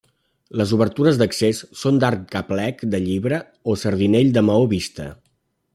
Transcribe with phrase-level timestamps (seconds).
[0.61, 5.11] Les obertures d'accés són d'arc a plec de llibre o sardinell de maó vista.